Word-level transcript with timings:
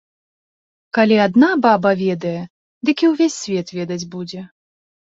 Калі 0.99 1.15
адна 1.27 1.49
баба 1.67 1.91
ведае, 2.03 2.35
дык 2.87 2.97
і 3.07 3.13
ўвесь 3.13 3.39
свет 3.45 3.67
ведаць 3.81 4.05
будзе. 4.17 4.41